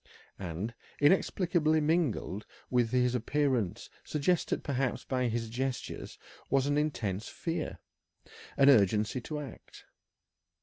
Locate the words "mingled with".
1.79-2.89